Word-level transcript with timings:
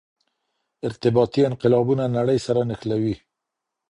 ارتباطي 0.87 1.41
انقلابونه 1.49 2.03
نړۍ 2.17 2.39
سره 2.47 2.61
نښلوي. 2.69 3.15